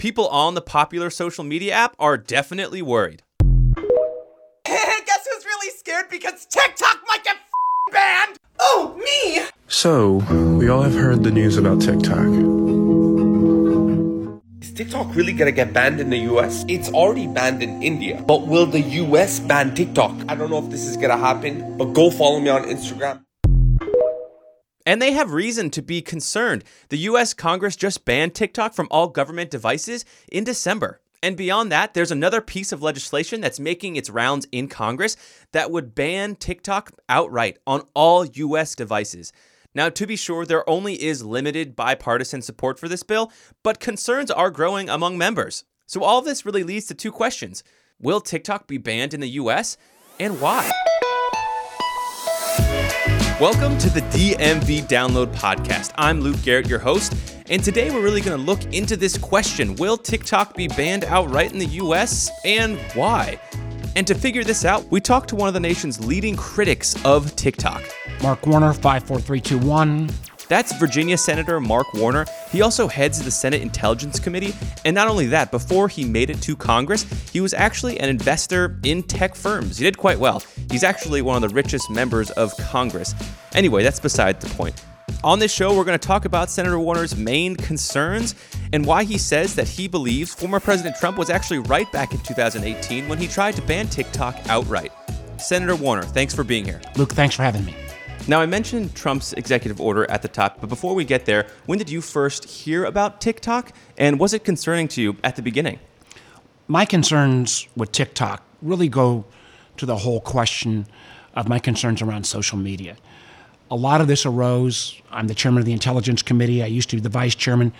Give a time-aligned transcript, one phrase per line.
[0.00, 3.22] People on the popular social media app are definitely worried.
[4.64, 7.36] Guess who's really scared because TikTok might get
[7.92, 8.38] banned?
[8.58, 9.42] Oh, me!
[9.68, 10.14] So,
[10.56, 12.16] we all have heard the news about TikTok.
[14.62, 16.64] Is TikTok really gonna get banned in the US?
[16.66, 18.24] It's already banned in India.
[18.26, 20.14] But will the US ban TikTok?
[20.30, 23.20] I don't know if this is gonna happen, but go follow me on Instagram.
[24.86, 26.64] And they have reason to be concerned.
[26.88, 31.00] The US Congress just banned TikTok from all government devices in December.
[31.22, 35.16] And beyond that, there's another piece of legislation that's making its rounds in Congress
[35.52, 39.32] that would ban TikTok outright on all US devices.
[39.74, 43.30] Now, to be sure, there only is limited bipartisan support for this bill,
[43.62, 45.64] but concerns are growing among members.
[45.86, 47.62] So, all this really leads to two questions
[48.00, 49.76] Will TikTok be banned in the US,
[50.18, 50.70] and why?
[53.40, 55.92] Welcome to the DMV Download Podcast.
[55.96, 57.16] I'm Luke Garrett, your host,
[57.48, 61.50] and today we're really going to look into this question Will TikTok be banned outright
[61.50, 63.40] in the US, and why?
[63.96, 67.34] And to figure this out, we talked to one of the nation's leading critics of
[67.34, 67.82] TikTok.
[68.22, 70.10] Mark Warner, 54321.
[70.50, 72.26] That's Virginia Senator Mark Warner.
[72.50, 74.52] He also heads the Senate Intelligence Committee.
[74.84, 78.76] And not only that, before he made it to Congress, he was actually an investor
[78.82, 79.78] in tech firms.
[79.78, 80.42] He did quite well.
[80.68, 83.14] He's actually one of the richest members of Congress.
[83.54, 84.74] Anyway, that's beside the point.
[85.22, 88.34] On this show, we're going to talk about Senator Warner's main concerns
[88.72, 92.18] and why he says that he believes former President Trump was actually right back in
[92.20, 94.90] 2018 when he tried to ban TikTok outright.
[95.38, 96.80] Senator Warner, thanks for being here.
[96.96, 97.76] Luke, thanks for having me.
[98.28, 101.78] Now, I mentioned Trump's executive order at the top, but before we get there, when
[101.78, 103.72] did you first hear about TikTok?
[103.96, 105.80] And was it concerning to you at the beginning?
[106.68, 109.24] My concerns with TikTok really go
[109.78, 110.86] to the whole question
[111.34, 112.96] of my concerns around social media.
[113.70, 115.00] A lot of this arose.
[115.10, 116.62] I'm the chairman of the Intelligence Committee.
[116.62, 117.72] I used to be the vice chairman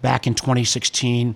[0.00, 1.34] back in 2016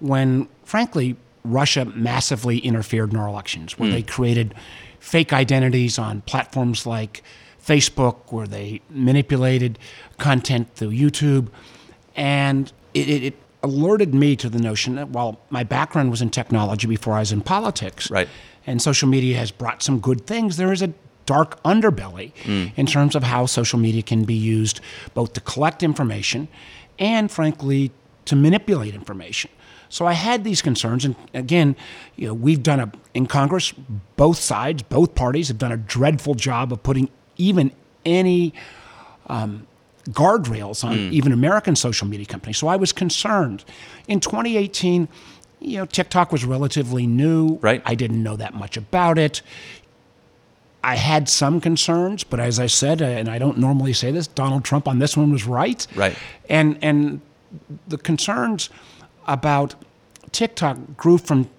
[0.00, 3.94] when, frankly, Russia massively interfered in our elections, where hmm.
[3.94, 4.54] they created
[4.98, 7.22] fake identities on platforms like
[7.70, 9.78] Facebook, where they manipulated
[10.18, 11.48] content through YouTube.
[12.16, 16.30] And it, it, it alerted me to the notion that while my background was in
[16.30, 18.28] technology before I was in politics, Right.
[18.66, 20.92] and social media has brought some good things, there is a
[21.26, 22.72] dark underbelly mm.
[22.76, 24.80] in terms of how social media can be used
[25.14, 26.48] both to collect information
[26.98, 27.92] and, frankly,
[28.24, 29.50] to manipulate information.
[29.88, 31.76] So I had these concerns, and again,
[32.16, 33.72] you know, we've done a in Congress,
[34.16, 37.08] both sides, both parties have done a dreadful job of putting
[37.40, 37.72] even
[38.04, 38.52] any
[39.26, 39.66] um,
[40.10, 42.58] guardrails on even American social media companies.
[42.58, 43.64] So I was concerned.
[44.08, 45.08] In 2018,
[45.60, 47.58] you know, TikTok was relatively new.
[47.60, 47.82] Right.
[47.84, 49.42] I didn't know that much about it.
[50.82, 54.26] I had some concerns, but as I said, uh, and I don't normally say this,
[54.26, 55.86] Donald Trump on this one was right.
[55.94, 56.16] Right.
[56.48, 57.20] And and
[57.88, 58.70] the concerns
[59.26, 59.74] about
[60.32, 61.50] TikTok grew from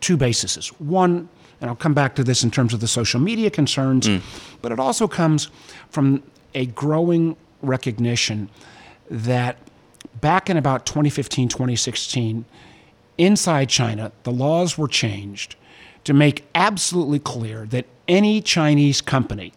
[0.00, 0.68] two bases.
[0.78, 1.28] One,
[1.60, 4.22] and I'll come back to this in terms of the social media concerns, mm.
[4.62, 5.50] but it also comes
[5.90, 6.22] from
[6.54, 8.48] a growing recognition
[9.10, 9.58] that
[10.20, 12.44] back in about 2015, 2016,
[13.18, 15.56] inside China, the laws were changed
[16.04, 19.52] to make absolutely clear that any Chinese company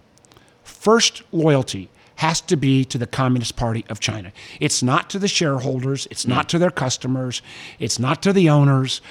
[0.63, 4.31] first loyalty has to be to the Communist Party of China.
[4.59, 6.49] It's not to the shareholders, it's not mm.
[6.49, 7.41] to their customers,
[7.79, 9.01] it's not to the owners.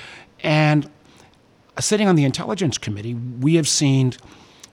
[0.43, 0.89] And
[1.81, 4.13] sitting on the Intelligence Committee, we have seen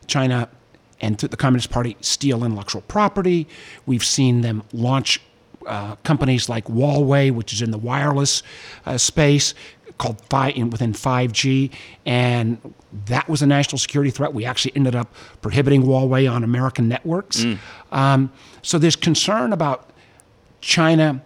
[0.07, 0.49] China
[1.01, 3.47] and the Communist Party steal intellectual property.
[3.85, 5.21] We've seen them launch
[5.65, 8.43] uh, companies like Huawei, which is in the wireless
[8.85, 9.53] uh, space,
[9.97, 11.71] called fi- in, within 5G,
[12.05, 12.73] and
[13.05, 14.33] that was a national security threat.
[14.33, 17.45] We actually ended up prohibiting Huawei on American networks.
[17.91, 18.31] Um,
[18.61, 19.89] so there's concern about
[20.61, 21.21] China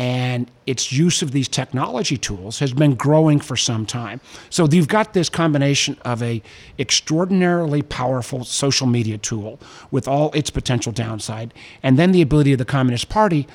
[0.00, 4.18] and its use of these technology tools has been growing for some time.
[4.48, 6.42] So you've got this combination of a
[6.78, 9.60] extraordinarily powerful social media tool
[9.90, 11.52] with all its potential downside,
[11.82, 13.46] and then the ability of the Communist Party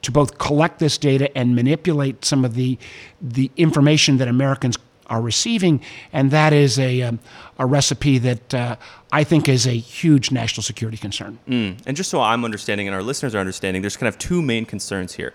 [0.00, 2.78] to both collect this data and manipulate some of the
[3.20, 4.76] the information that Americans
[5.06, 5.80] are receiving,
[6.12, 7.20] and that is a um,
[7.60, 8.74] a recipe that uh,
[9.12, 11.38] I think is a huge national security concern.
[11.86, 14.64] And just so I'm understanding and our listeners are understanding, there's kind of two main
[14.64, 15.32] concerns here.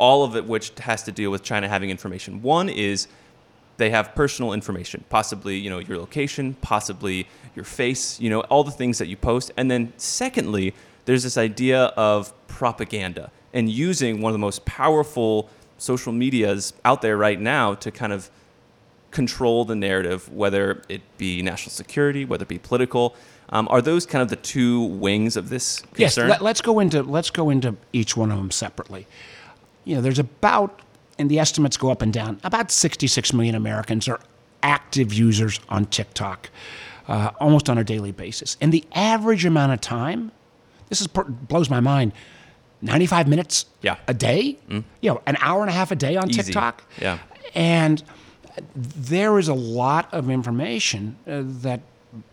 [0.00, 2.40] All of it which has to do with China having information.
[2.40, 3.06] One is
[3.76, 8.64] they have personal information, possibly you know your location, possibly your face, you know all
[8.64, 9.52] the things that you post.
[9.56, 10.74] And then secondly,
[11.04, 15.48] there's this idea of propaganda and using one of the most powerful
[15.78, 18.30] social medias out there right now to kind of
[19.10, 23.14] control the narrative, whether it be national security, whether it be political.
[23.48, 26.28] Um, are those kind of the two wings of this concern?
[26.28, 29.06] Yes, let, us go into let's go into each one of them separately.
[29.90, 30.82] You know, there's about,
[31.18, 32.38] and the estimates go up and down.
[32.44, 34.20] About 66 million Americans are
[34.62, 36.48] active users on TikTok,
[37.08, 40.30] uh, almost on a daily basis, and the average amount of time.
[40.90, 42.12] This is blows my mind.
[42.82, 43.96] 95 minutes yeah.
[44.06, 44.84] a day, mm.
[45.00, 46.44] you know, an hour and a half a day on Easy.
[46.44, 46.84] TikTok.
[47.00, 47.18] Yeah.
[47.56, 48.00] And
[48.74, 51.80] there is a lot of information uh, that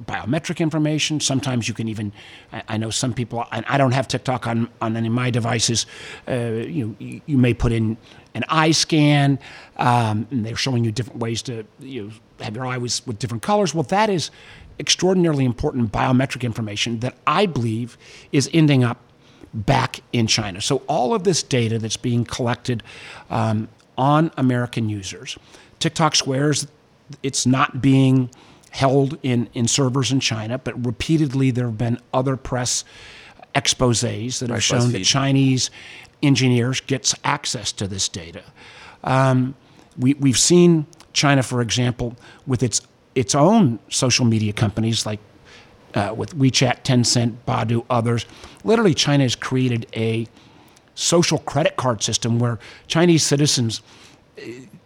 [0.06, 1.20] biometric information.
[1.20, 2.12] Sometimes you can even,
[2.52, 5.30] I, I know some people, and I don't have TikTok on, on any of my
[5.30, 5.86] devices.
[6.28, 6.34] Uh,
[6.68, 7.98] you, you may put in
[8.34, 9.40] an eye scan,
[9.78, 12.12] um, and they're showing you different ways to you know,
[12.44, 13.74] have your eye with, with different colors.
[13.74, 14.32] Well, that is
[14.80, 17.98] extraordinarily important biometric information that I believe
[18.32, 19.00] is ending up
[19.54, 20.62] back in China.
[20.62, 22.84] So all of this data that's being collected
[23.30, 25.38] um, on American users,
[25.80, 26.68] TikTok swears
[27.24, 28.30] it's not being
[28.78, 32.84] held in, in servers in China, but repeatedly there have been other press
[33.56, 35.72] exposes that have shown that Chinese
[36.22, 38.44] engineers gets access to this data.
[39.04, 39.56] Um,
[39.98, 42.16] we, we've seen China, for example,
[42.46, 42.82] with its
[43.16, 45.20] its own social media companies like
[45.96, 48.28] uh, with WeChat, Tencent, Baidu, others.
[48.64, 50.28] Literally, China has created a
[50.94, 53.82] social credit card system where Chinese citizens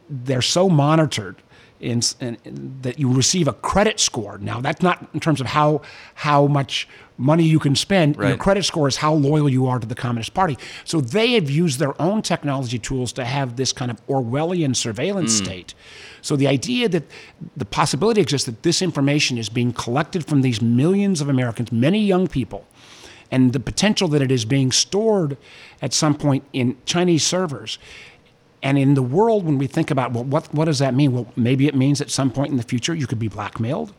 [0.09, 1.35] they're so monitored
[1.81, 4.37] in, in, in, that you receive a credit score.
[4.37, 5.81] Now, that's not in terms of how
[6.15, 6.87] how much
[7.17, 8.17] money you can spend.
[8.17, 8.29] Right.
[8.29, 10.57] Your credit score is how loyal you are to the Communist Party.
[10.85, 15.39] So they have used their own technology tools to have this kind of Orwellian surveillance
[15.39, 15.45] mm.
[15.45, 15.73] state.
[16.21, 17.03] So the idea that
[17.55, 21.99] the possibility exists that this information is being collected from these millions of Americans, many
[21.99, 22.65] young people,
[23.29, 25.37] and the potential that it is being stored
[25.81, 27.77] at some point in Chinese servers
[28.63, 31.13] and in the world, when we think about, well, what, what does that mean?
[31.13, 33.93] Well, maybe it means at some point in the future you could be blackmailed.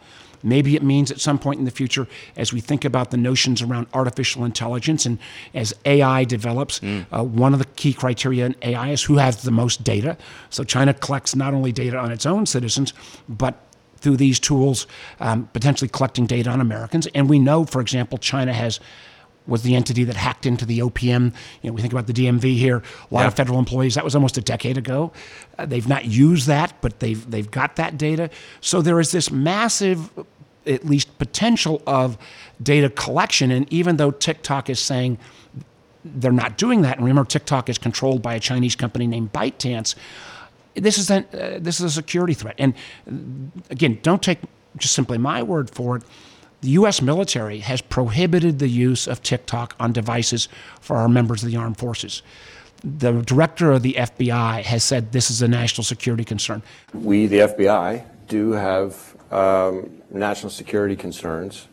[0.44, 3.62] Maybe it means at some point in the future, as we think about the notions
[3.62, 5.18] around artificial intelligence and
[5.54, 7.06] as AI develops, mm.
[7.12, 10.16] uh, one of the key criteria in AI is who has the most data.
[10.50, 12.92] So China collects not only data on its own citizens,
[13.28, 13.54] but
[13.98, 14.88] through these tools,
[15.20, 17.06] um, potentially collecting data on Americans.
[17.14, 18.80] And we know, for example, China has
[19.46, 21.34] was the entity that hacked into the OPM.
[21.62, 22.76] You know, we think about the DMV here.
[23.10, 23.26] A lot yeah.
[23.26, 23.94] of federal employees.
[23.94, 25.12] That was almost a decade ago.
[25.58, 28.30] Uh, they've not used that, but they've they've got that data.
[28.60, 30.10] So there is this massive,
[30.66, 32.16] at least potential of
[32.62, 33.50] data collection.
[33.50, 35.18] And even though TikTok is saying
[36.04, 39.94] they're not doing that, and remember TikTok is controlled by a Chinese company named ByteDance.
[40.74, 42.56] This is a, uh, this is a security threat.
[42.58, 42.74] And
[43.06, 43.12] uh,
[43.70, 44.38] again, don't take
[44.78, 46.02] just simply my word for it
[46.62, 47.02] the U.S.
[47.02, 50.48] military has prohibited the use of TikTok on devices
[50.80, 52.22] for our members of the armed forces.
[52.84, 56.62] The director of the FBI has said this is a national security concern.
[56.94, 61.66] We, the FBI, do have um, national security concerns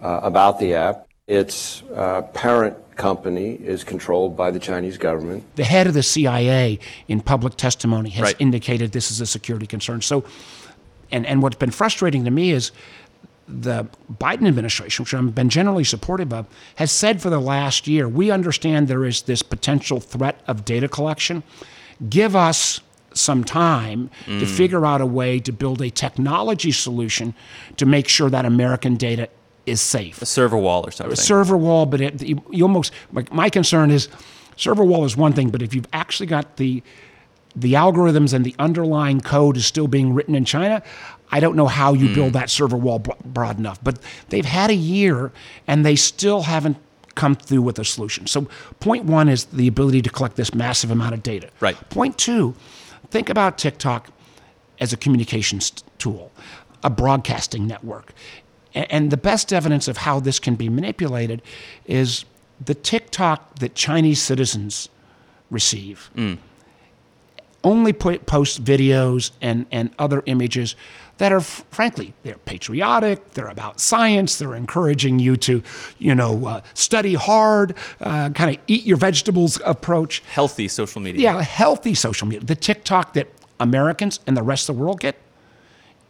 [0.00, 1.08] uh, about the app.
[1.26, 5.42] Its uh, parent company is controlled by the Chinese government.
[5.56, 6.78] The head of the CIA,
[7.08, 8.36] in public testimony, has right.
[8.38, 10.02] indicated this is a security concern.
[10.02, 10.24] So,
[11.10, 12.70] and, and what's been frustrating to me is
[13.46, 16.46] the Biden administration, which I've been generally supportive of,
[16.76, 20.88] has said for the last year we understand there is this potential threat of data
[20.88, 21.42] collection.
[22.08, 22.80] Give us
[23.12, 24.40] some time mm.
[24.40, 27.34] to figure out a way to build a technology solution
[27.76, 29.28] to make sure that American data
[29.66, 30.20] is safe.
[30.20, 31.12] A server wall or something.
[31.12, 34.08] A server wall, but it, you, you almost, like my concern is
[34.56, 36.82] server wall is one thing, but if you've actually got the
[37.56, 40.82] the algorithms and the underlying code is still being written in China,
[41.34, 42.14] I don't know how you mm.
[42.14, 43.98] build that server wall broad enough, but
[44.28, 45.32] they've had a year
[45.66, 46.76] and they still haven't
[47.16, 48.28] come through with a solution.
[48.28, 48.46] So,
[48.78, 51.50] point one is the ability to collect this massive amount of data.
[51.58, 51.76] Right.
[51.90, 52.54] Point two,
[53.10, 54.10] think about TikTok
[54.78, 56.30] as a communications tool,
[56.84, 58.12] a broadcasting network.
[58.72, 61.42] And the best evidence of how this can be manipulated
[61.84, 62.24] is
[62.64, 64.88] the TikTok that Chinese citizens
[65.50, 66.10] receive.
[66.14, 66.38] Mm.
[67.64, 70.76] Only put, post videos and, and other images
[71.18, 75.62] that are frankly they're patriotic they're about science they're encouraging you to
[75.98, 80.22] you know uh, study hard uh, kind of eat your vegetables approach.
[80.32, 81.22] Healthy social media.
[81.22, 82.44] Yeah healthy social media.
[82.44, 83.28] The tiktok that
[83.60, 85.16] americans and the rest of the world get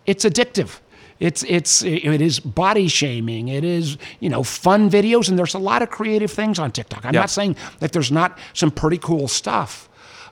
[0.07, 0.81] it's addictive.
[1.21, 3.49] It's it's it is body shaming.
[3.49, 7.05] It is you know fun videos, and there's a lot of creative things on TikTok.
[7.05, 9.89] I'm not saying that there's not some pretty cool stuff,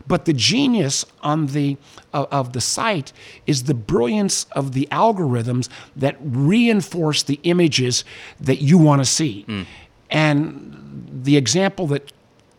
[0.06, 1.76] But the genius on the
[2.12, 3.12] of, of the site
[3.46, 8.04] is the brilliance of the algorithms that reinforce the images
[8.40, 9.42] that you want to see.
[9.42, 9.62] Hmm.
[10.10, 12.12] And the example that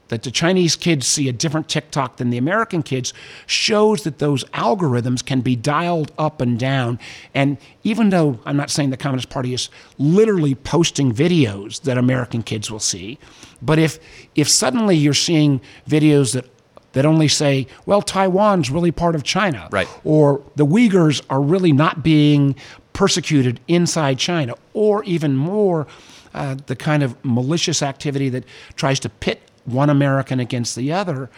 [0.09, 3.13] that the Chinese kids see a different TikTok than the American kids
[3.47, 6.99] shows that those algorithms can be dialed up and down.
[7.33, 12.43] And even though I'm not saying the Communist Party is literally posting videos that American
[12.43, 13.17] kids will see,
[13.59, 13.97] but if
[14.35, 16.45] if suddenly you're seeing videos that
[16.93, 19.87] that only say, well, Taiwan's really part of China, Right.
[20.03, 22.55] or the Uyghurs are really not being
[22.93, 25.87] persecuted inside China, or even more,
[26.33, 28.43] uh, the kind of malicious activity that
[28.75, 31.29] tries to pit one American against the other,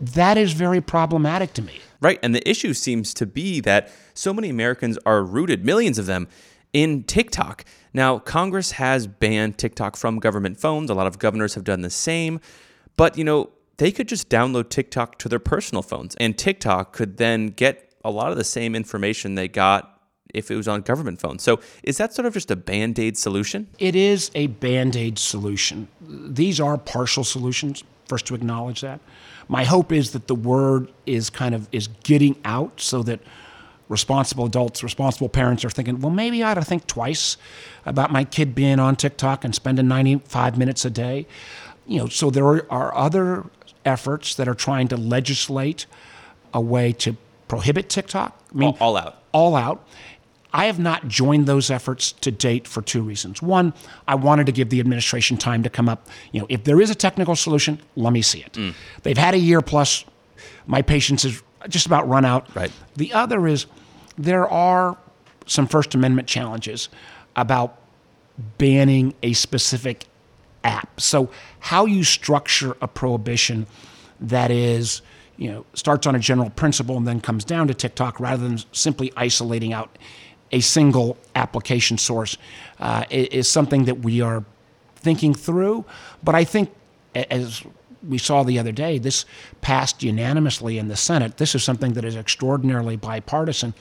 [0.00, 1.80] that is very problematic to me.
[2.00, 2.18] Right.
[2.22, 6.28] And the issue seems to be that so many Americans are rooted, millions of them,
[6.72, 7.64] in TikTok.
[7.92, 10.88] Now, Congress has banned TikTok from government phones.
[10.88, 12.40] A lot of governors have done the same.
[12.96, 16.14] But, you know, they could just download TikTok to their personal phones.
[16.16, 20.02] And TikTok could then get a lot of the same information they got
[20.34, 21.42] if it was on government phones.
[21.42, 23.68] So is that sort of just a band aid solution?
[23.78, 25.88] It is a band aid solution.
[26.02, 29.00] These are partial solutions, first to acknowledge that.
[29.48, 33.20] My hope is that the word is kind of is getting out so that
[33.88, 37.38] responsible adults, responsible parents are thinking, well, maybe I ought to think twice
[37.86, 41.26] about my kid being on TikTok and spending 95 minutes a day.
[41.86, 43.46] You know, so there are other
[43.84, 45.86] efforts that are trying to legislate
[46.52, 47.16] a way to
[47.48, 48.38] prohibit TikTok.
[48.54, 49.16] I mean, All- all out.
[49.32, 49.86] All out.
[50.52, 53.40] I have not joined those efforts to date for two reasons.
[53.40, 53.72] One,
[54.08, 56.08] I wanted to give the administration time to come up.
[56.32, 58.54] You know, if there is a technical solution, let me see it.
[58.54, 58.74] Mm.
[59.04, 60.04] They've had a year plus.
[60.66, 62.48] My patience is just about run out.
[62.56, 62.72] Right.
[62.96, 63.66] The other is
[64.18, 64.96] there are
[65.46, 66.88] some First Amendment challenges
[67.36, 67.78] about
[68.58, 70.06] banning a specific
[70.64, 71.00] app.
[71.00, 73.66] So how you structure a prohibition
[74.20, 75.02] that is,
[75.36, 78.58] you know, starts on a general principle and then comes down to TikTok rather than
[78.72, 79.96] simply isolating out
[80.52, 82.36] a single application source
[82.80, 84.44] uh, is something that we are
[84.96, 85.84] thinking through.
[86.22, 86.70] But I think
[87.14, 87.62] as
[88.06, 89.26] we saw the other day, this
[89.60, 91.36] passed unanimously in the Senate.
[91.36, 93.74] This is something that is extraordinarily bipartisan.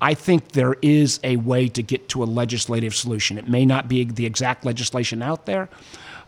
[0.00, 3.36] I think there is a way to get to a legislative solution.
[3.36, 5.68] It may not be the exact legislation out there,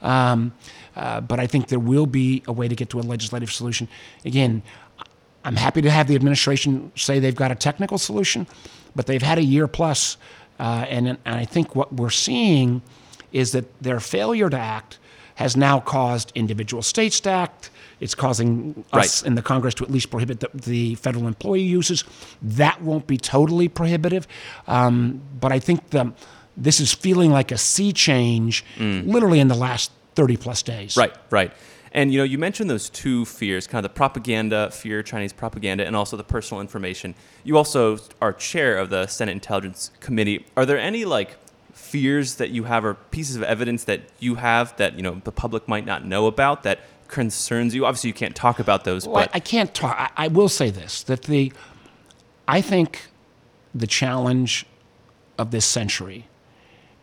[0.07, 0.53] um,
[0.95, 3.89] uh, but I think there will be a way to get to a legislative solution.
[4.25, 4.63] Again,
[5.45, 8.47] I'm happy to have the administration say they've got a technical solution,
[8.97, 10.17] but they've had a year plus,
[10.59, 12.83] uh, and, and I think what we're seeing
[13.33, 14.99] is that their failure to act
[15.35, 17.71] has now caused individual states to act.
[18.01, 19.27] It's causing us Right.
[19.29, 22.05] in the Congress to at least prohibit the, the federal employee uses.
[22.43, 24.27] That won't be totally prohibitive,
[24.67, 26.13] um, but I think the,
[26.57, 30.97] this is feeling like a sea change, literally in the last 30 plus days.
[30.97, 31.53] Right, right.
[31.93, 35.87] And you know, you mentioned those two fears, kind of the propaganda fear, Chinese propaganda,
[35.87, 37.15] and also the personal information.
[37.45, 40.45] You also are chair of the Senate Intelligence Committee.
[40.57, 41.37] Are there any like
[41.73, 45.33] fears that you have or pieces of evidence that you have that, you know, the
[45.33, 47.87] public might not know about that concerns you?
[47.87, 49.97] Obviously you can't talk about those, Well, I, but I can't talk.
[49.97, 51.53] I, I will say this: that the,
[52.49, 53.07] I think,
[53.75, 54.67] the challenge
[55.39, 56.27] of this century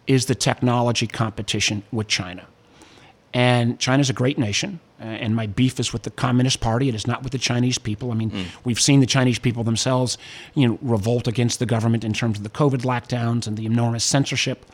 [0.06, 2.46] is the technology competition with China.
[3.34, 6.88] And China's a great nation, uh, and my beef is with the Communist Party.
[6.88, 8.12] It is not with the Chinese people.
[8.12, 8.32] I mean,
[8.64, 10.20] we've seen the Chinese people themselves,
[10.54, 14.04] you know, revolt against the government in terms of the COVID lockdowns and the enormous
[14.04, 14.66] censorship.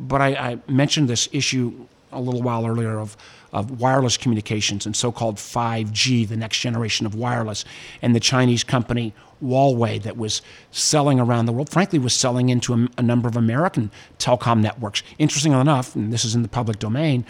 [0.00, 3.16] But I, I mentioned this issue a little while earlier of,
[3.52, 7.64] of wireless communications and so-called 5G, the next generation of wireless,
[8.00, 12.74] and the Chinese company Huawei that was selling around the world, frankly, was selling into
[12.74, 15.02] a, a number of American telecom networks.
[15.18, 17.24] Interestingly enough, and this is in the public domain,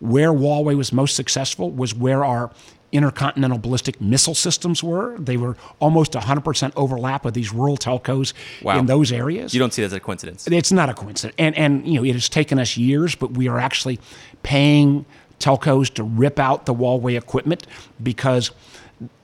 [0.00, 2.50] where Huawei was most successful was where our
[2.90, 5.14] intercontinental ballistic missile systems were.
[5.18, 8.78] They were almost 100% overlap of these rural telcos Wow.
[8.78, 9.52] in those areas.
[9.52, 10.46] you don't see that as a coincidence.
[10.46, 11.34] It's not a coincidence.
[11.38, 13.98] And, and, you know, it has taken us years, but we are actually
[14.42, 15.04] paying
[15.38, 17.66] telcos to rip out the Huawei equipment
[18.02, 18.52] because,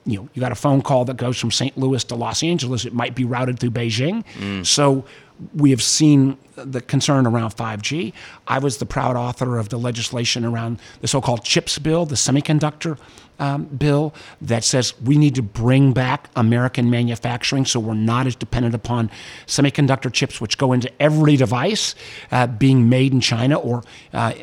[0.05, 1.75] you know, you got a phone call that goes from St.
[1.75, 2.85] Louis to Los Angeles.
[2.85, 4.23] It might be routed through Beijing.
[4.37, 4.63] Mm.
[4.65, 5.05] So
[5.53, 8.13] we have seen the concern around 5G.
[8.47, 12.15] I was the proud author of the legislation around the so called CHIPS bill, the
[12.15, 12.97] semiconductor
[13.39, 18.35] um, bill that says we need to bring back American manufacturing so we're not as
[18.35, 19.11] dependent upon
[19.45, 21.95] semiconductor chips, which go into every device
[22.31, 24.33] uh, being made in China or uh,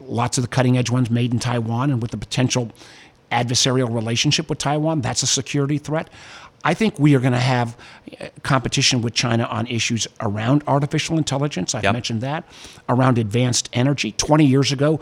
[0.00, 2.70] lots of the cutting edge ones made in Taiwan and with the potential
[3.30, 5.00] adversarial relationship with Taiwan.
[5.00, 6.10] That's a security threat.
[6.64, 7.76] I think we are going to have
[8.20, 11.74] uh, competition with China on issues around artificial intelligence.
[11.74, 11.92] I've Yep.
[11.92, 12.44] mentioned that.
[12.88, 14.12] Around advanced energy.
[14.12, 15.00] 20 years ago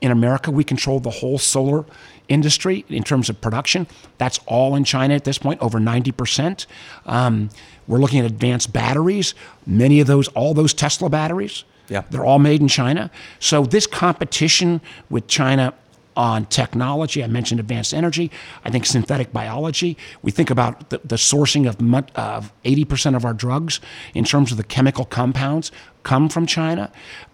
[0.00, 1.84] in America, we controlled the whole solar
[2.28, 3.86] industry in terms of production.
[4.18, 6.66] That's all in China at this point, over 90%.
[7.04, 7.50] Um,
[7.86, 9.34] we're looking at advanced batteries.
[9.66, 12.02] Many of those, all those Tesla batteries, Yeah.
[12.10, 13.10] they're all made in China.
[13.38, 15.74] So this competition with China
[16.16, 18.30] on technology, I mentioned advanced energy.
[18.64, 19.96] I think synthetic biology.
[20.22, 21.72] We think about the, the sourcing of
[22.16, 23.80] of 80% of our drugs
[24.14, 26.92] in terms of the chemical compounds come from China.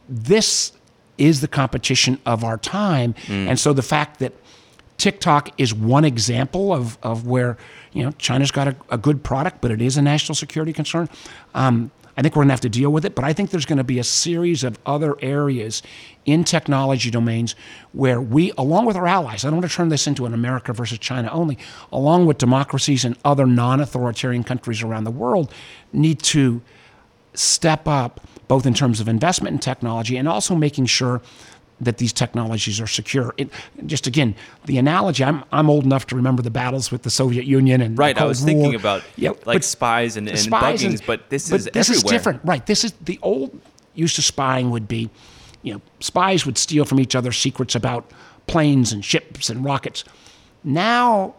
[0.09, 0.73] This
[1.17, 3.15] is the competition of our time.
[3.49, 4.33] And so the fact that
[4.99, 7.57] TikTok is one example of, of where
[7.93, 11.09] you know China's got a, a good product, but it is a national security concern.
[11.55, 13.65] Um, I think we're going to have to deal with it, but I think there's
[13.65, 15.85] going to be a series of other areas
[16.27, 17.55] in technology domains
[17.93, 20.73] where we, along with our allies, I don't want to turn this into an America
[20.73, 21.59] versus China only,
[21.93, 25.55] along with democracies and other non authoritarian countries around the world,
[25.93, 26.61] need to
[27.35, 31.23] step up both in terms of investment in technology and also making sure
[31.81, 33.35] that these technologies are secure.
[33.37, 33.51] It,
[33.87, 34.35] just again,
[34.67, 37.97] the analogy, I'm, I'm old enough to remember the battles with the Soviet Union and
[37.97, 41.31] the Right, I was thinking about, Yeah, like, but spies and- and spies buggings, but
[41.31, 42.41] this is this is different.
[42.45, 42.65] Right.
[42.65, 43.59] This is the old
[43.95, 45.11] use of spying would be,
[45.63, 48.11] you know, spies would steal from each other secrets about
[48.47, 50.05] planes and ships and rockets.
[50.65, 51.35] Now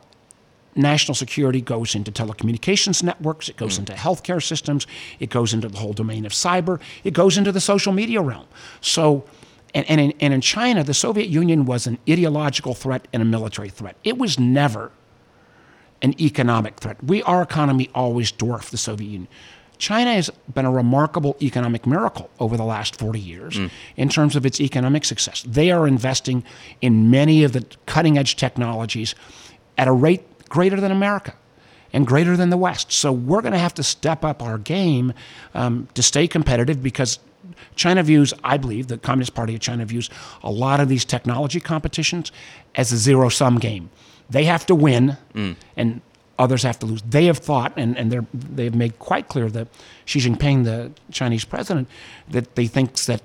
[0.75, 3.81] national security goes into telecommunications networks, it goes hmm.
[3.81, 4.87] into healthcare systems,
[5.19, 8.47] it goes into the whole domain of cyber, it goes into the social media realm.
[8.81, 9.25] So,
[9.73, 13.25] and, and, in, and in China, the Soviet Union was an ideological threat and a
[13.25, 13.95] military threat.
[14.03, 14.91] It was never
[16.01, 17.03] an economic threat.
[17.03, 19.27] We, our economy always dwarfed the Soviet Union.
[19.77, 23.71] China has been a remarkable economic miracle over the last 40 years mm.
[23.95, 25.43] in terms of its economic success.
[25.47, 26.43] They are investing
[26.81, 29.15] in many of the cutting edge technologies
[29.77, 31.33] at a rate greater than America
[31.93, 32.91] and greater than the West.
[32.91, 35.13] So we're going to have to step up our game
[35.53, 37.19] um, to stay competitive because
[37.75, 40.09] China views, I believe, the Communist Party of China views
[40.43, 42.31] a lot of these technology competitions
[42.75, 43.89] as a zero sum game.
[44.29, 45.17] They have to win,
[45.75, 46.01] and
[46.37, 47.01] others have to lose.
[47.01, 49.67] They have thought, and, and they're, they've made quite clear that
[50.05, 51.87] Xi Jinping, the Chinese president,
[52.29, 53.21] that they thinks that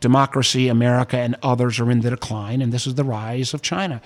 [0.00, 4.00] democracy, America, and others are in the decline, and this is the rise of China.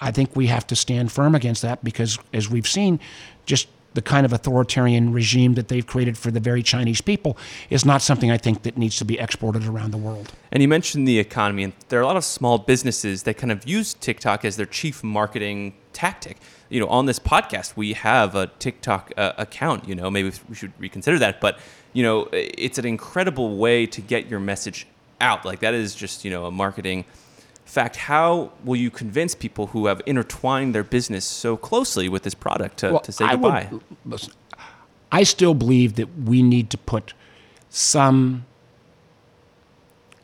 [0.00, 3.00] I think we have to stand firm against that because, as we've seen,
[3.46, 7.36] just the kind of authoritarian regime that they've created for the very Chinese people
[7.70, 10.32] is not something I think that needs to be exported around the world.
[10.52, 13.50] And you mentioned the economy, and there are a lot of small businesses that kind
[13.50, 16.36] of use TikTok as their chief marketing tactic.
[16.68, 19.88] You know, on this podcast, we have a TikTok uh, account.
[19.88, 21.40] You know, maybe we should reconsider that.
[21.40, 21.58] But
[21.92, 24.86] you know, it's an incredible way to get your message
[25.20, 25.44] out.
[25.44, 27.04] Like that is just you know a marketing
[27.70, 27.96] fact.
[27.96, 32.78] How will you convince people who have intertwined their business so closely with this product
[32.78, 33.80] to, to say I would- goodbye?
[34.04, 34.32] listen,
[35.12, 37.14] I still believe that we need to put
[37.68, 38.44] some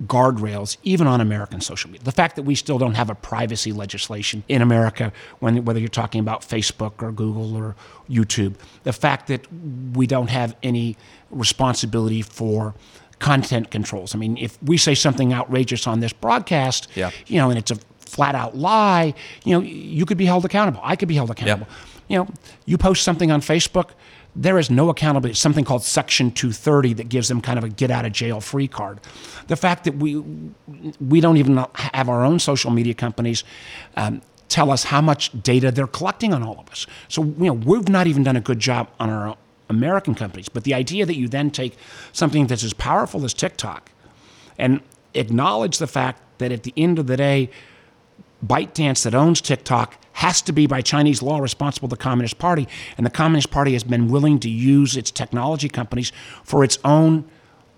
[0.05, 2.05] guardrails even on American social media.
[2.05, 5.89] The fact that we still don't have a privacy legislation in America, when, whether you're
[5.89, 7.75] talking about Facebook or Google or
[8.09, 9.47] YouTube, the fact that
[9.95, 10.97] we don't have any
[11.31, 12.75] responsibility for
[13.19, 14.15] content controls.
[14.15, 17.11] I mean, if we say something outrageous on this broadcast, Yeah.
[17.27, 20.81] you know, and it's a flat out lie, you know, you could be held accountable.
[20.83, 21.67] I could be held accountable.
[22.09, 22.29] You know,
[22.67, 23.91] you post something on Facebook,
[24.39, 25.31] there is no accountability.
[25.33, 28.41] It's something called Section 230 that gives them kind of a get out of jail
[28.41, 29.01] free card.
[29.49, 30.23] The fact that we
[31.01, 33.45] we don't even have our own social media companies
[33.97, 36.87] um, tell us how much data they're collecting on all of us.
[37.09, 39.37] So you know we've not even done a good job on our
[39.69, 40.49] American companies.
[40.49, 41.77] But the idea that you then take
[42.13, 43.91] something that's as powerful as TikTok
[44.59, 44.81] and
[45.15, 47.51] acknowledge the fact that at the end of the day,
[48.45, 52.69] ByteDance that owns TikTok has to be by Chinese law responsible to the Communist Party,
[52.97, 56.13] and the Communist Party has been willing to use its technology companies
[56.45, 57.25] for its own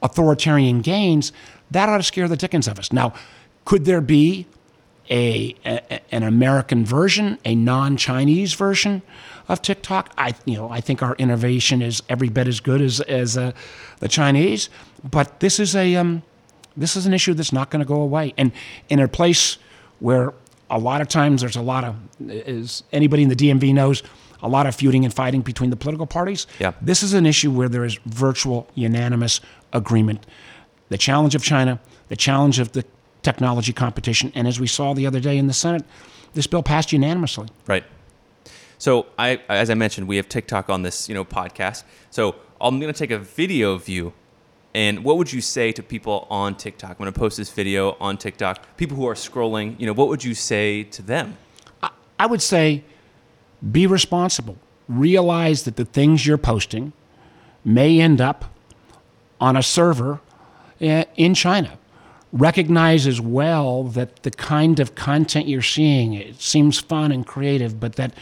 [0.02, 1.32] authoritarian gains.
[1.70, 2.92] That ought to scare the dickens of us.
[2.92, 3.14] Now,
[3.64, 4.46] could there be
[5.10, 9.02] a, a an American version, a non-Chinese version
[9.48, 10.12] of TikTok?
[10.18, 13.52] I you know I think our innovation is every bit as good as as uh,
[14.00, 14.70] the Chinese,
[15.02, 16.22] but this is a um,
[16.76, 18.32] this is an issue that's not going to go away.
[18.38, 18.52] And
[18.88, 19.58] in a place
[19.98, 20.32] where
[20.70, 21.96] a lot of times there's a lot of,
[22.30, 24.02] as anybody in the DMV knows,
[24.42, 26.46] a lot of feuding and fighting between the political parties.
[26.60, 26.72] Yeah.
[26.80, 29.40] This is an issue where there is virtual unanimous
[29.72, 30.24] agreement.
[30.88, 32.84] The challenge of China, the challenge of the
[33.28, 35.84] technology competition, and as we saw the other day in the Senate,
[36.32, 37.48] this bill passed unanimously.
[37.66, 37.84] Right.
[38.78, 41.84] So I, as I mentioned, we have TikTok on this, you know, podcast.
[42.10, 44.14] So I'm going to take a video of you,
[44.74, 46.92] and what would you say to people on TikTok?
[46.92, 48.76] I'm going to post this video on TikTok.
[48.78, 51.36] People who are scrolling, you know, what would you say to them?
[52.18, 52.82] I would say
[53.70, 54.56] be responsible.
[54.88, 56.92] Realize that the things you're posting
[57.64, 58.46] may end up
[59.38, 60.20] on a server
[60.80, 61.78] eh, in China.
[62.32, 67.80] Recognize as well that the kind of content you're seeing, it seems fun and creative,
[67.80, 68.12] but that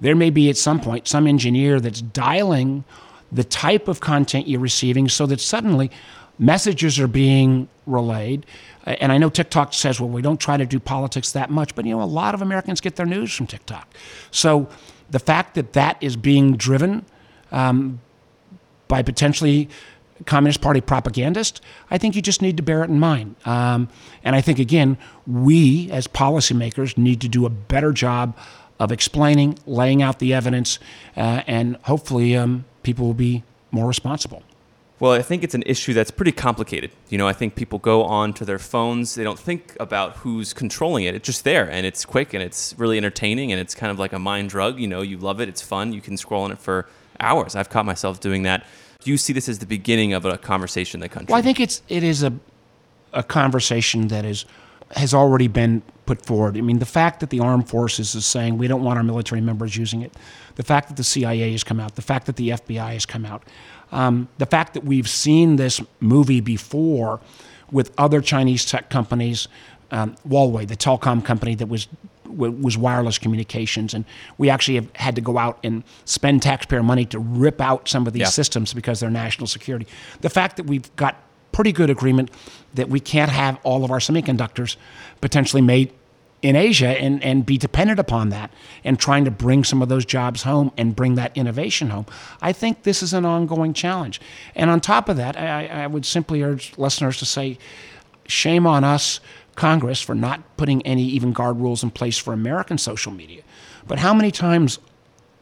[0.00, 2.84] there may be at some point some engineer that's dialing
[3.30, 5.90] the type of content you're receiving so that suddenly
[6.38, 8.44] messages are being relayed.
[8.84, 11.86] And I know TikTok says, well, we don't try to do politics that much, but
[11.86, 13.94] you know, a lot of Americans get their news from TikTok.
[14.32, 14.68] So
[15.10, 17.06] the fact that that is being driven
[17.52, 18.00] um,
[18.88, 19.68] by potentially
[20.26, 23.36] Communist Party propagandist, I think you just need to bear it in mind.
[23.44, 23.88] Um,
[24.24, 28.36] and I think, again, we as policymakers need to do a better job
[28.78, 30.78] of explaining, laying out the evidence,
[31.16, 34.42] uh, and hopefully um, people will be more responsible.
[35.02, 36.92] Well, I think it's an issue that's pretty complicated.
[37.08, 40.52] You know, I think people go on to their phones, they don't think about who's
[40.52, 41.16] controlling it.
[41.16, 44.12] It's just there and it's quick and it's really entertaining and it's kind of like
[44.12, 44.78] a mind drug.
[44.78, 47.56] You know, you love it, it's fun, you can scroll on it for hours.
[47.56, 48.64] I've caught myself doing that.
[49.02, 51.32] Do you see this as the beginning of a conversation in the country?
[51.32, 52.32] Well, I think it's it is a
[53.12, 54.44] a conversation that is
[54.96, 56.56] has already been put forward.
[56.58, 59.40] I mean, the fact that the armed forces is saying we don't want our military
[59.40, 60.12] members using it,
[60.56, 63.24] the fact that the CIA has come out, the fact that the FBI has come
[63.24, 63.42] out,
[63.90, 67.20] um, the fact that we've seen this movie before
[67.70, 69.48] with other Chinese tech companies,
[69.90, 71.88] um, Huawei, the telecom company that was
[72.36, 74.04] was wireless communications, and
[74.38, 78.06] we actually have had to go out and spend taxpayer money to rip out some
[78.06, 78.26] of these Yeah.
[78.28, 79.86] systems because they're national security.
[80.20, 81.16] The fact that we've got
[81.52, 82.30] pretty good agreement
[82.74, 84.76] that we can't have all of our semiconductors
[85.20, 85.92] potentially made
[86.40, 88.50] in Asia and, and be dependent upon that
[88.82, 92.04] and trying to bring some of those jobs home and bring that innovation home.
[92.40, 94.20] I think this is an ongoing challenge.
[94.56, 97.58] And on top of that, I, I would simply urge listeners to say,
[98.26, 99.20] shame on us,
[99.56, 103.42] Congress, for not putting any even guard rules in place for American social media.
[103.86, 104.78] But how many times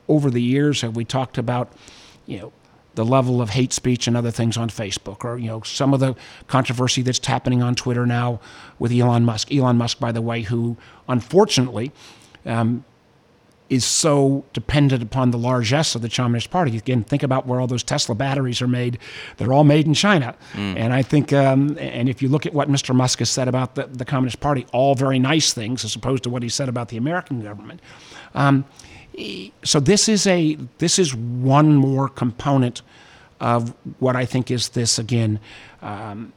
[0.08, 1.72] over the years have we talked about,
[2.26, 2.52] you know,
[2.96, 6.00] the level of hate speech and other things on Facebook, or you know, some of
[6.00, 6.16] the
[6.48, 8.40] controversy that's happening on Twitter now
[8.78, 9.52] with Elon Musk.
[9.52, 10.76] Elon Musk, by the way, who
[11.08, 11.92] unfortunately
[12.44, 12.84] um,
[13.70, 16.76] is so dependent upon the largesse of the Communist Party.
[16.76, 18.98] Again, think about where all those Tesla batteries are made.
[19.36, 20.34] They're all made in China.
[20.76, 22.94] And I think, um, and if you look at what Mr.
[22.94, 26.30] Musk has said about the, the Communist Party, all very nice things as opposed to
[26.30, 27.80] what he said about the American government.
[28.34, 28.64] Um,
[29.64, 32.82] so this is a this is one more component
[33.40, 35.40] of what I think is this again
[35.82, 36.32] um,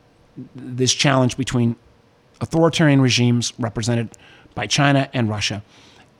[0.55, 1.75] this challenge between
[2.41, 4.09] authoritarian regimes represented
[4.55, 5.63] by China and Russia,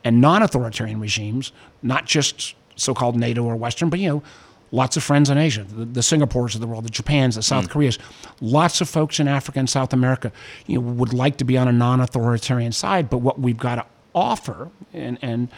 [0.04, 4.24] and non-authoritarian regimes, not just so-called NATO or Western, but you know,
[4.72, 7.68] lots of friends in Asia, the, the Singapores of the world, the Japans, the South
[7.68, 7.70] mm.
[7.70, 8.00] Koreas,
[8.42, 10.32] lots of folks in Africa and South America,
[10.66, 13.86] you know, would like to be on a non-authoritarian side, but what we've got to
[14.16, 15.50] offer, and and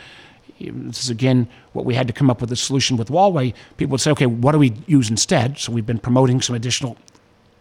[0.59, 3.53] this is again what we had to come up with a solution with Huawei.
[3.77, 5.57] People would say, okay, what do we use instead?
[5.57, 6.97] So we've been promoting some additional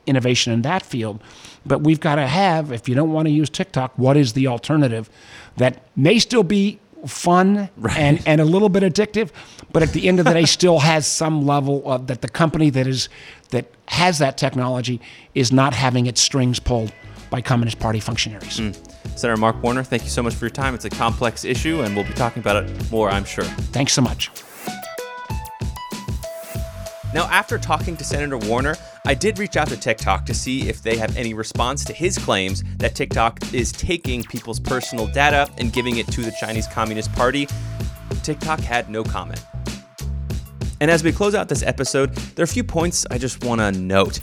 [0.06, 1.20] innovation in that field.
[1.66, 4.46] But we've got to have, if you don't want to use TikTok, what is the
[4.46, 5.10] alternative
[5.56, 9.30] that may still be fun and, and a little bit addictive,
[9.72, 12.70] but at the end of the day still has some level of that the company
[12.70, 13.08] that is
[13.50, 15.00] that has that technology
[15.34, 16.92] is not having its strings pulled
[17.30, 18.58] by Communist Party functionaries.
[18.58, 18.70] Hmm.
[19.16, 20.74] Senator Mark Warner, thank you so much for your time.
[20.74, 23.44] It's a complex issue, and we'll be talking about it more, I'm sure.
[23.44, 24.30] Thanks so much.
[27.12, 30.80] Now, after talking to Senator Warner, I did reach out to TikTok to see if
[30.80, 35.70] they have any response to his claims that TikTok is taking people's personal data and
[35.70, 37.46] giving it to the Chinese Communist Party.
[38.22, 39.44] TikTok had no comment.
[40.80, 43.60] And as we close out this episode, there are a few points I just want
[43.60, 44.20] to note.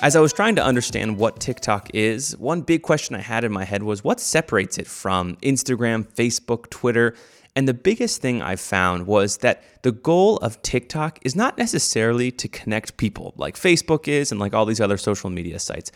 [0.00, 3.52] As I was trying to understand what TikTok is, one big question I had in
[3.52, 7.14] my head was what separates it from Instagram, Facebook, Twitter?
[7.54, 12.30] And the biggest thing I found was that the goal of TikTok is not necessarily
[12.32, 15.92] to connect people like Facebook is and like all these other social media sites.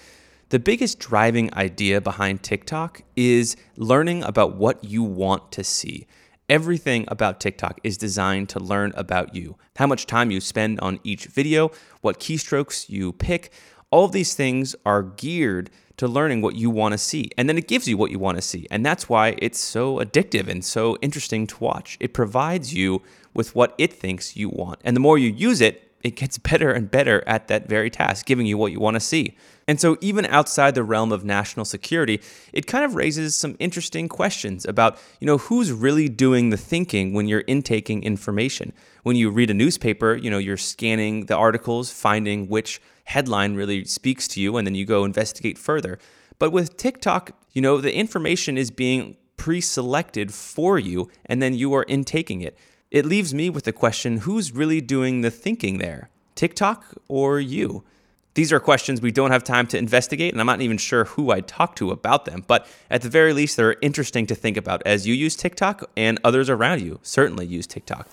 [0.50, 6.06] The biggest driving idea behind TikTok is learning about what you want to see.
[6.48, 11.00] Everything about TikTok is designed to learn about you, how much time you spend on
[11.02, 13.50] each video, what keystrokes you pick.
[13.90, 17.30] All of these things are geared to learning what you want to see.
[17.38, 18.66] And then it gives you what you want to see.
[18.70, 21.96] And that's why it's so addictive and so interesting to watch.
[22.00, 24.80] It provides you with what it thinks you want.
[24.84, 28.26] And the more you use it, it gets better and better at that very task,
[28.26, 29.36] giving you what you want to see.
[29.66, 32.20] And so, even outside the realm of national security,
[32.52, 37.12] it kind of raises some interesting questions about, you know, who's really doing the thinking
[37.12, 38.72] when you're intaking information.
[39.02, 43.84] When you read a newspaper, you know, you're scanning the articles, finding which headline really
[43.84, 45.98] speaks to you, and then you go investigate further.
[46.38, 51.54] But with TikTok, you know, the information is being pre selected for you, and then
[51.54, 52.56] you are intaking it.
[52.90, 56.08] It leaves me with the question who's really doing the thinking there?
[56.36, 57.82] TikTok or you?
[58.34, 61.32] These are questions we don't have time to investigate, and I'm not even sure who
[61.32, 62.44] I'd talk to about them.
[62.46, 66.20] But at the very least, they're interesting to think about as you use TikTok and
[66.22, 68.08] others around you certainly use TikTok.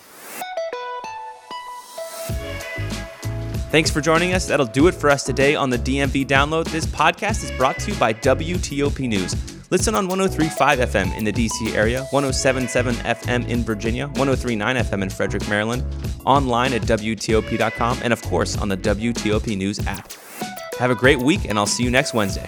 [3.69, 4.47] Thanks for joining us.
[4.47, 6.65] That'll do it for us today on the DMV Download.
[6.65, 9.52] This podcast is brought to you by WTOP News.
[9.73, 15.09] Listen on 1035 FM in the DC area, 1077 FM in Virginia, 1039 FM in
[15.09, 15.83] Frederick, Maryland,
[16.27, 20.13] online at WTOP.com, and of course on the WTOP News app.
[20.77, 22.47] Have a great week, and I'll see you next Wednesday.